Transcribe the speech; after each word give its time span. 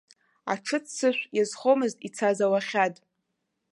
Аҽыццышә 0.53 1.23
иазхомызт 1.37 1.97
ицаз 2.07 2.39
ауахьад. 2.45 2.95